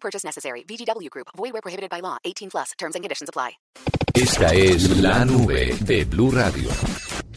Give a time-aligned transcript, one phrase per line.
[0.00, 0.62] Purchase necessary.
[0.62, 1.28] VGW Group.
[1.36, 2.16] Void where prohibited by law.
[2.24, 2.72] 18 plus.
[2.78, 3.58] Terms and conditions apply.
[4.14, 6.70] Esta es la nube de Blue Radio.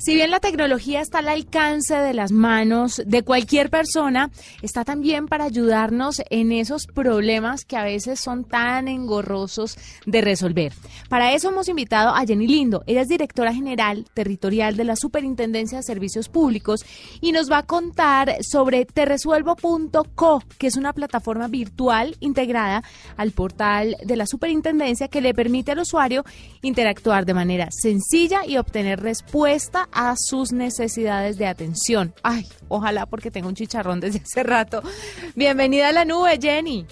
[0.04, 4.32] Si bien la tecnología está al alcance de las manos de cualquier persona,
[4.64, 10.74] está también para ayudarnos en esos problemas que a veces son tan engorrosos de resolver.
[11.08, 12.84] Para eso hemos invitado a Jenny Lindo.
[12.88, 16.84] Ella es directora general territorial de la Superintendencia de Servicios Públicos
[17.22, 22.84] y nos va a contar sobre terresuelvo.co, que es una plataforma virtual integrada
[23.18, 26.26] al portal de la Superintendencia que le permite al usuario
[26.64, 32.14] interactuar de manera sencilla y obtener respuesta a sus necesidades de atención.
[32.24, 34.82] Ay, ojalá porque tengo un chicharrón desde hace rato.
[35.36, 36.86] Bienvenida a la nube, Jenny.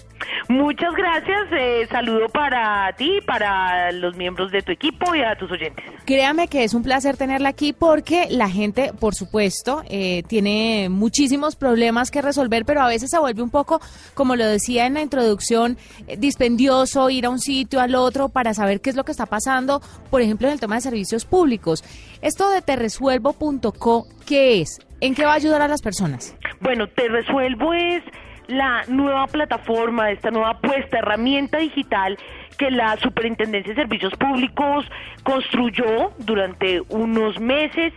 [0.50, 1.46] Muchas gracias.
[1.52, 5.84] Eh, saludo para ti, para los miembros de tu equipo y a tus oyentes.
[6.04, 11.54] Créame que es un placer tenerla aquí porque la gente, por supuesto, eh, tiene muchísimos
[11.54, 13.80] problemas que resolver, pero a veces se vuelve un poco,
[14.14, 15.78] como lo decía en la introducción,
[16.08, 19.26] eh, dispendioso ir a un sitio al otro para saber qué es lo que está
[19.26, 21.84] pasando, por ejemplo, en el tema de servicios públicos.
[22.22, 24.80] Esto de terresuelvo.co, ¿qué es?
[25.00, 26.34] ¿En qué va a ayudar a las personas?
[26.58, 28.02] Bueno, Te Resuelvo es
[28.50, 32.18] la nueva plataforma, esta nueva apuesta, herramienta digital
[32.58, 34.84] que la Superintendencia de Servicios Públicos
[35.22, 37.92] construyó durante unos meses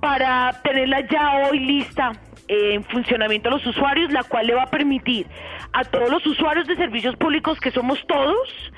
[0.00, 2.12] para tenerla ya hoy lista
[2.48, 5.26] en funcionamiento a los usuarios, la cual le va a permitir
[5.72, 8.72] a todos los usuarios de servicios públicos, que somos todos,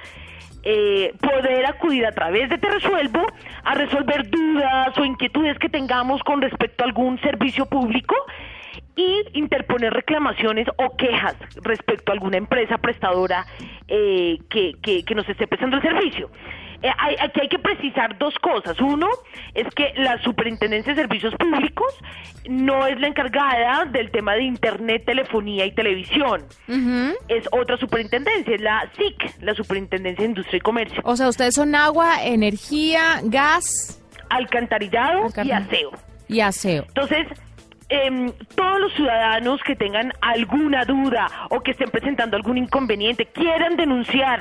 [0.62, 3.26] eh, poder acudir a través de Te Resuelvo
[3.64, 8.14] a resolver dudas o inquietudes que tengamos con respecto a algún servicio público
[8.96, 13.46] y interponer reclamaciones o quejas respecto a alguna empresa prestadora
[13.86, 16.30] eh, que, que, nos esté prestando el servicio.
[16.82, 16.88] Eh,
[17.20, 18.80] aquí hay que precisar dos cosas.
[18.80, 19.08] Uno
[19.54, 21.94] es que la Superintendencia de Servicios Públicos
[22.48, 26.44] no es la encargada del tema de Internet, telefonía y televisión.
[27.28, 31.00] Es otra superintendencia, es la SIC, la Superintendencia de Industria y Comercio.
[31.04, 35.90] O sea, ustedes son agua, energía, gas, alcantarillado y aseo.
[36.28, 36.84] Y aseo.
[36.88, 37.26] Entonces,
[37.88, 43.76] eh, todos los ciudadanos que tengan alguna duda o que estén presentando algún inconveniente, quieran
[43.76, 44.40] denunciar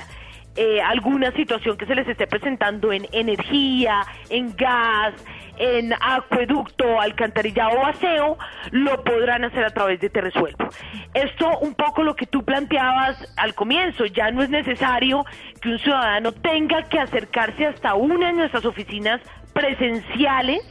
[0.57, 5.13] eh, alguna situación que se les esté presentando en energía, en gas,
[5.57, 8.37] en acueducto, alcantarillado o aseo,
[8.71, 10.69] lo podrán hacer a través de Te Resuelvo.
[11.13, 15.25] Esto un poco lo que tú planteabas al comienzo, ya no es necesario
[15.61, 19.21] que un ciudadano tenga que acercarse hasta una de nuestras oficinas
[19.55, 20.61] presenciales,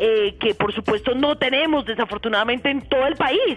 [0.00, 3.56] eh, que por supuesto no tenemos desafortunadamente en todo el país.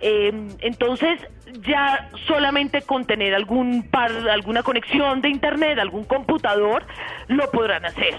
[0.00, 0.32] Eh,
[0.62, 1.20] entonces,
[1.60, 6.84] ya solamente con tener algún par, alguna conexión de internet, algún computador,
[7.28, 8.16] lo podrán hacer.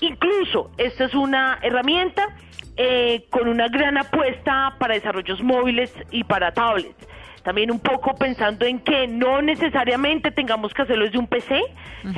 [0.00, 2.36] Incluso, esta es una herramienta
[2.76, 7.08] eh, con una gran apuesta para desarrollos móviles y para tablets
[7.46, 11.60] también un poco pensando en que no necesariamente tengamos que hacerlo desde un PC,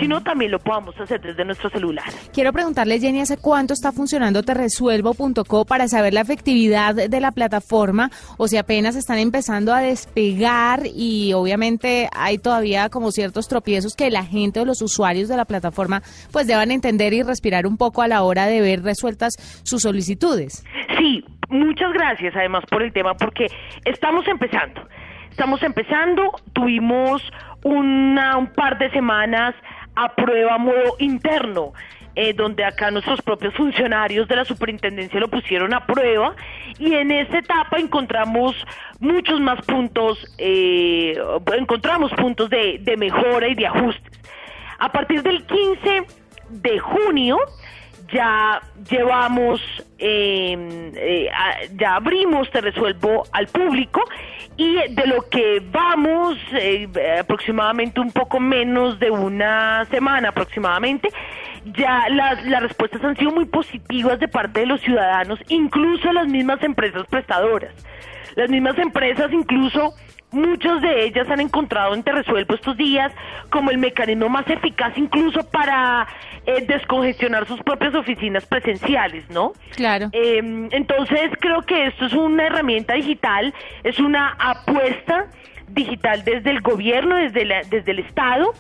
[0.01, 2.07] sino también lo podamos hacer desde nuestro celular.
[2.33, 8.11] Quiero preguntarle, Jenny, ¿hace cuánto está funcionando terresuelvo.co para saber la efectividad de la plataforma
[8.39, 14.11] o si apenas están empezando a despegar y obviamente hay todavía como ciertos tropiezos que
[14.11, 16.01] la gente o los usuarios de la plataforma
[16.33, 20.65] pues deban entender y respirar un poco a la hora de ver resueltas sus solicitudes?
[20.97, 23.49] Sí, muchas gracias además por el tema porque
[23.85, 24.89] estamos empezando.
[25.39, 27.23] Estamos empezando, tuvimos
[27.63, 29.55] una, un par de semanas
[29.95, 31.75] a prueba modo interno.
[32.17, 36.35] Eh, donde acá nuestros propios funcionarios de la superintendencia lo pusieron a prueba
[36.81, 38.57] y en esta etapa encontramos
[38.99, 41.17] muchos más puntos, eh,
[41.57, 44.21] encontramos puntos de, de mejora y de ajustes.
[44.81, 46.03] A partir del 15
[46.51, 47.39] de junio
[48.13, 48.61] ya
[48.91, 49.61] llevamos,
[49.99, 51.29] em, eh,
[51.75, 54.03] ya abrimos Te Resuelvo al público
[54.57, 56.89] y de lo que vamos, eh,
[57.21, 61.09] aproximadamente un poco menos de una semana aproximadamente,
[61.77, 66.27] ya las, las respuestas han sido muy positivas de parte de los ciudadanos, incluso las
[66.29, 67.75] mismas empresas prestadoras.
[68.37, 69.95] Las mismas empresas incluso
[70.31, 73.13] Muchos de ellas han encontrado en Te Resuelvo estos días
[73.51, 76.07] como el mecanismo más eficaz incluso para
[76.45, 79.55] eh, descongestionar sus propias oficinas presenciales, ¿no?
[79.75, 80.11] Claro.
[80.13, 83.55] Em, entonces creo que esto es una herramienta digital,
[83.85, 85.27] es una apuesta
[85.69, 88.53] digital desde el gobierno, desde, la, desde el Estado,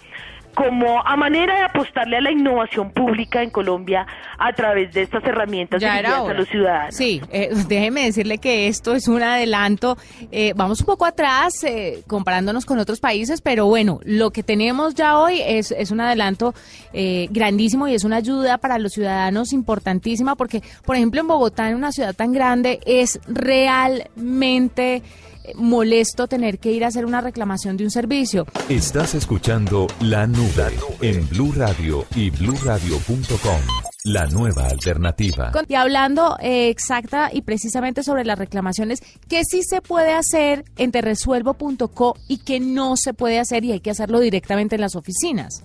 [0.58, 4.04] como a manera de apostarle a la innovación pública en Colombia
[4.36, 6.96] a través de estas herramientas Ya era a los ciudadanos.
[6.96, 9.96] Sí, eh, déjeme decirle que esto es un adelanto.
[10.32, 14.96] Eh, vamos un poco atrás eh, comparándonos con otros países, pero bueno, lo que tenemos
[14.96, 16.54] ya hoy es, es un adelanto
[16.92, 21.68] eh, grandísimo y es una ayuda para los ciudadanos importantísima porque, por ejemplo, en Bogotá,
[21.68, 25.04] en una ciudad tan grande, es realmente
[25.54, 28.46] molesto tener que ir a hacer una reclamación de un servicio.
[28.68, 33.60] Estás escuchando La Nube en Blue Radio y bluradio.com.
[34.04, 35.52] La nueva alternativa.
[35.68, 40.92] Y hablando eh, exacta y precisamente sobre las reclamaciones, ¿qué sí se puede hacer en
[40.92, 45.64] terresuelvo.co y qué no se puede hacer y hay que hacerlo directamente en las oficinas?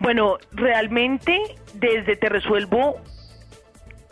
[0.00, 1.36] Bueno, realmente
[1.74, 2.96] desde Te Resuelvo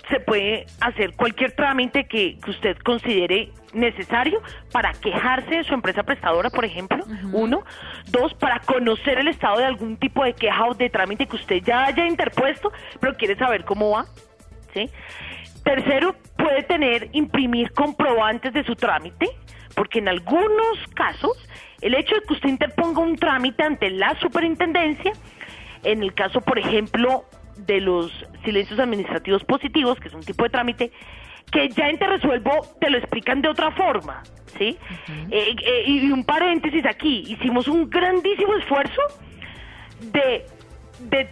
[0.08, 4.40] se puede hacer cualquier trámite que, que usted considere necesario
[4.72, 7.62] para quejarse de su empresa prestadora, por ejemplo, uno.
[8.06, 11.62] Dos, para conocer el estado de algún tipo de queja o de trámite que usted
[11.62, 14.06] ya haya interpuesto, pero quiere saber cómo va.
[14.72, 14.90] ¿sí?
[15.62, 19.28] Tercero, puede tener, imprimir comprobantes de su trámite,
[19.75, 21.37] porque en algunos casos,
[21.81, 25.12] el hecho de que usted interponga un trámite ante la superintendencia,
[25.84, 27.25] en el caso, por ejemplo,
[27.66, 28.12] de los
[28.44, 30.93] silencios administrativos positivos, que es un tipo de trámite,
[31.50, 32.50] que ya en Te Resuelvo
[32.81, 34.22] te lo explican de otra forma,
[34.58, 34.76] ¿sí?
[35.31, 39.00] Eh, eh, y un paréntesis aquí, hicimos un grandísimo esfuerzo
[40.12, 40.44] de,
[41.00, 41.28] de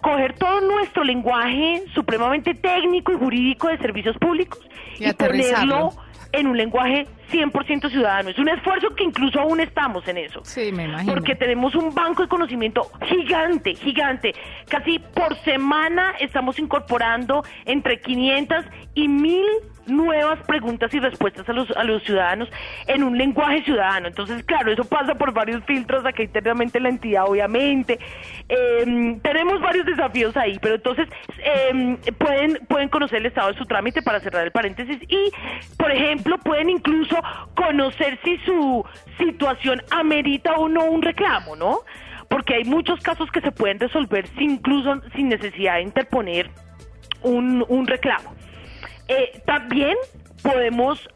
[0.00, 4.60] coger todo nuestro lenguaje supremamente técnico y jurídico de servicios públicos
[4.98, 5.92] Y ponerlo
[6.32, 8.30] en un lenguaje 100% ciudadano.
[8.30, 10.40] Es un esfuerzo que incluso aún estamos en eso.
[10.44, 11.12] Sí, me imagino.
[11.12, 14.34] Porque tenemos un banco de conocimiento gigante, gigante.
[14.68, 19.44] Casi por semana estamos incorporando entre 500 y 1000
[19.90, 22.48] nuevas preguntas y respuestas a los, a los ciudadanos
[22.86, 24.08] en un lenguaje ciudadano.
[24.08, 27.98] Entonces, claro, eso pasa por varios filtros acá internamente en la entidad, obviamente.
[28.48, 31.08] Eh, tenemos varios desafíos ahí, pero entonces
[31.38, 35.32] eh, pueden, pueden conocer el estado de su trámite para cerrar el paréntesis y,
[35.76, 37.16] por ejemplo, pueden incluso
[37.54, 38.84] conocer si su
[39.18, 41.80] situación amerita o no un reclamo, ¿no?
[42.28, 46.50] Porque hay muchos casos que se pueden resolver sin, incluso sin necesidad de interponer
[47.22, 48.34] un, un reclamo.
[49.12, 49.96] Eh, también
[50.42, 51.08] podemos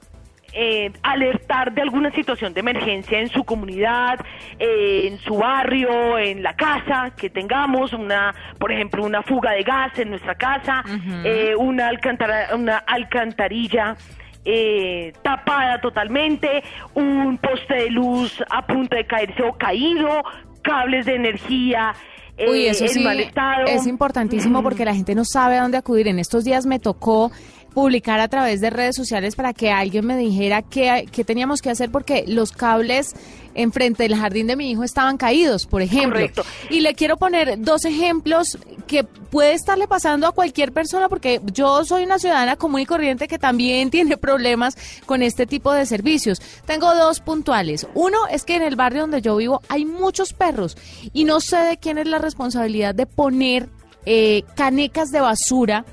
[0.53, 4.19] eh, alertar de alguna situación de emergencia en su comunidad,
[4.59, 9.63] eh, en su barrio, en la casa, que tengamos una, por ejemplo, una fuga de
[9.63, 10.85] gas en nuestra casa,
[11.25, 13.97] eh, una, alcantara- una alcantarilla
[14.45, 16.63] eh, tapada totalmente,
[16.95, 20.23] un poste de luz a punto de caerse o caído,
[20.63, 21.95] cables de energía.
[22.37, 23.65] eh, Uy, eso en sí mal estado.
[23.67, 26.09] es importantísimo porque la gente no sabe a dónde acudir.
[26.09, 27.31] En estos días me tocó
[27.75, 31.71] publicar a través de redes sociales para que alguien me dijera qué, qué teníamos que
[31.71, 33.15] hacer porque los cables
[33.55, 36.21] enfrente del jardín de mi hijo estaban caídos, por ejemplo.
[36.21, 36.45] Correcto.
[36.71, 41.85] Y le quiero poner dos ejemplos que puede estarle pasando a cualquier persona porque yo
[41.85, 46.41] soy una ciudadana común y corriente que también tiene problemas con este tipo de servicios.
[46.67, 47.87] Tengo dos puntuales.
[47.95, 50.77] Uno es que en el barrio donde yo vivo hay muchos perros
[51.13, 53.69] y no sé de quién es la responsabilidad de poner
[54.07, 55.85] eh, canecas de basura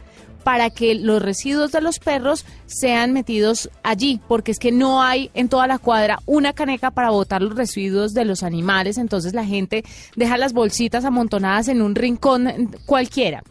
[0.44, 5.30] para que los residuos de los perros sean metidos allí, porque es que no hay
[5.34, 9.46] en toda la cuadra una caneca para botar los residuos de los animales, entonces la
[9.46, 9.84] gente
[10.16, 13.44] deja las bolsitas amontonadas en un rincón cualquiera.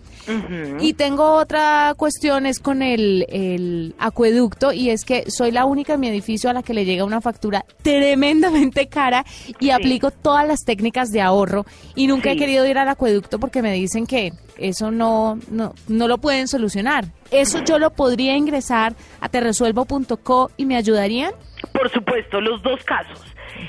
[0.78, 5.94] Y tengo otra cuestión, es con el, el acueducto, y es que soy la única
[5.94, 9.24] en mi edificio a la que le llega una factura tremendamente cara
[9.58, 13.62] y aplico todas las técnicas de ahorro y nunca he querido ir al acueducto porque
[13.62, 17.06] me dicen que eso no, no, no lo pueden solucionar.
[17.30, 21.32] ¿Eso yo lo podría ingresar a terresuelvo.co y me ayudarían?
[21.72, 23.22] Por supuesto, los dos casos.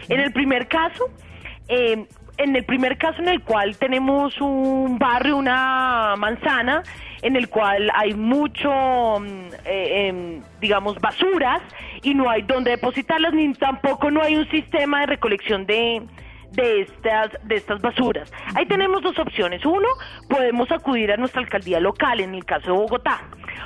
[0.09, 1.09] En el primer caso,
[1.67, 2.05] eh,
[2.37, 6.81] en el primer caso en el cual tenemos un barrio, una manzana,
[7.21, 8.69] en el cual hay mucho,
[9.19, 11.61] mm, eh, em, digamos, basuras
[12.01, 16.01] y no hay dónde depositarlas, ni tampoco no hay un sistema de recolección de,
[16.51, 18.31] de estas de estas basuras.
[18.55, 19.63] Ahí tenemos dos opciones.
[19.63, 19.87] Uno,
[20.27, 23.21] podemos acudir a nuestra alcaldía local en el caso de Bogotá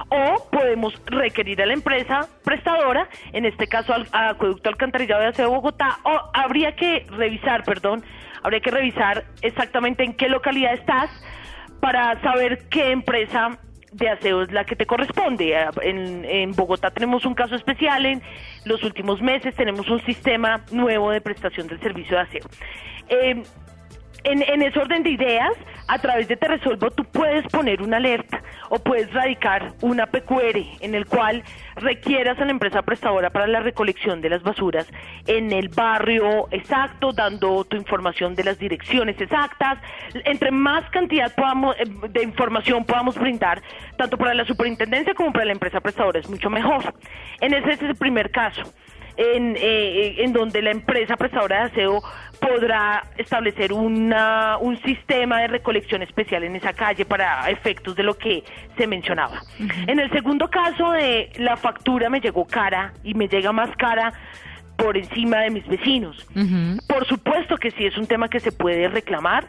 [0.09, 5.49] o podemos requerir a la empresa prestadora, en este caso al Acueducto Alcantarillado de Aseo
[5.49, 8.03] de Bogotá o habría que revisar, perdón,
[8.43, 11.09] habría que revisar exactamente en qué localidad estás
[11.79, 13.59] para saber qué empresa
[13.91, 15.55] de aseo es la que te corresponde.
[15.81, 18.21] En, en Bogotá tenemos un caso especial, en
[18.65, 22.45] los últimos meses tenemos un sistema nuevo de prestación del servicio de aseo.
[23.07, 23.43] Eh,
[24.25, 25.53] En, en ese orden de ideas,
[25.87, 30.57] a través de Te Resuelvo tú puedes poner una alerta o puedes radicar una PQR
[30.81, 31.43] en el cual
[31.75, 34.87] requieras a la empresa prestadora para la recolección de las basuras
[35.27, 39.77] en el barrio exacto, dando tu información de las direcciones exactas.
[40.25, 41.31] Entre más cantidad
[41.77, 43.61] eh, de información podamos brindar,
[43.97, 46.95] tanto para la superintendencia como para la empresa prestadora, es mucho mejor.
[47.41, 48.63] En ese es el primer caso
[49.17, 52.01] en, eh, en donde la empresa prestadora de aseo
[52.47, 58.17] podrá establecer una, un sistema de recolección especial en esa calle para efectos de lo
[58.17, 58.43] que
[58.77, 59.41] se mencionaba.
[59.87, 64.13] En el segundo caso de la factura me llegó cara y me llega más cara
[64.77, 66.27] por encima de mis vecinos.
[66.87, 69.47] Por supuesto que sí es un tema que se puede reclamar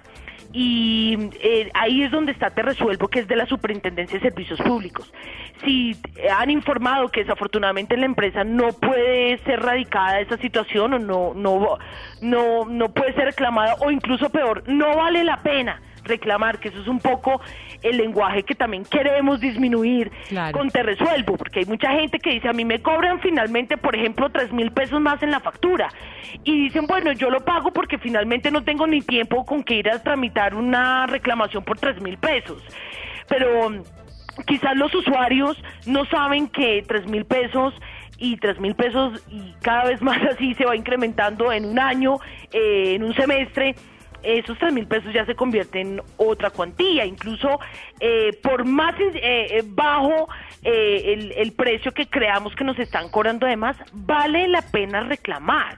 [0.58, 4.58] y eh, ahí es donde está Te Resuelvo, que es de la Superintendencia de Servicios
[4.58, 5.12] Públicos.
[5.62, 5.94] Si
[6.34, 11.34] han informado que desafortunadamente en la empresa no puede ser radicada esa situación o no,
[11.34, 11.76] no,
[12.22, 16.80] no, no puede ser reclamada o incluso peor, no vale la pena reclamar, que eso
[16.80, 17.40] es un poco
[17.82, 20.10] el lenguaje que también queremos disminuir
[20.52, 23.94] con Te Resuelvo, porque hay mucha gente que dice, a mí me cobran finalmente, por
[23.94, 25.88] ejemplo, tres mil pesos más en la factura,
[26.44, 29.90] y dicen, bueno, yo lo pago porque finalmente no tengo ni tiempo con que ir
[29.90, 32.62] a tramitar una reclamación por tres mil pesos,
[33.28, 33.72] pero
[34.46, 37.74] quizás los usuarios no saben que tres mil pesos
[38.18, 42.18] y tres mil pesos y cada vez más así se va incrementando en un año,
[42.52, 43.74] eh, en un semestre,
[44.26, 47.60] esos tres mil pesos ya se convierten en otra cuantía, incluso
[48.00, 50.28] eh, por más eh, eh, bajo
[50.62, 55.76] el, el, precio que creamos que nos están cobrando además, vale la pena reclamar.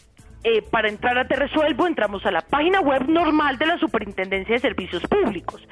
[0.44, 4.56] eh, para entrar a Te Resuelvo entramos a la página web normal de la Superintendencia
[4.56, 5.68] de Servicios Públicos.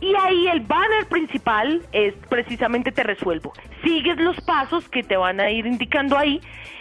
[0.00, 3.52] Y ahí el banner principal es precisamente Te Resuelvo.
[3.84, 6.40] Sigues los pasos que te van a ir indicando ahí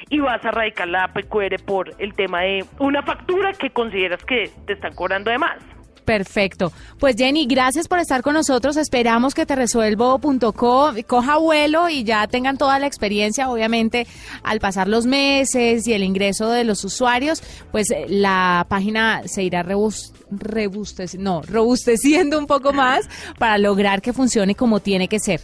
[0.10, 4.50] y vas a radicar la PQR por el tema de una factura que consideras que
[4.65, 5.75] te están cobrando de más.
[6.05, 6.71] Perfecto.
[7.00, 8.77] Pues Jenny, gracias por estar con nosotros.
[8.77, 13.50] Esperamos que te resuelvo.co coja vuelo y ya tengan toda la experiencia.
[13.50, 14.07] Obviamente,
[14.43, 19.43] al pasar los meses y el ingreso de los usuarios, pues eh, la página se
[19.43, 23.09] irá no, robusteciendo un poco más
[23.39, 25.41] para lograr que funcione como tiene que ser.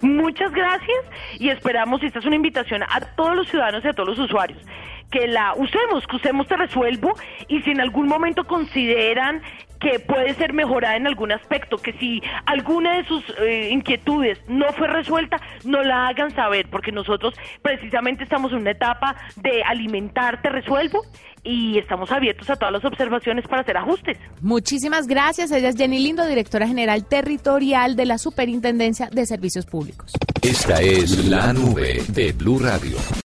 [0.00, 0.98] Muchas gracias
[1.38, 4.18] y esperamos, y esta es una invitación a todos los ciudadanos y a todos los
[4.18, 4.60] usuarios,
[5.10, 7.14] que la usemos, que usemos Te Resuelvo
[7.48, 9.40] y si en algún momento consideran
[9.84, 14.72] que puede ser mejorada en algún aspecto, que si alguna de sus eh, inquietudes no
[14.72, 20.48] fue resuelta, no la hagan saber, porque nosotros precisamente estamos en una etapa de alimentarte
[20.48, 21.02] resuelvo
[21.42, 24.16] y estamos abiertos a todas las observaciones para hacer ajustes.
[24.40, 25.50] Muchísimas gracias.
[25.50, 30.12] Ella es Jenny Lindo, directora general territorial de la Superintendencia de Servicios Públicos.
[30.40, 32.96] Esta es la nube de Blue Radio.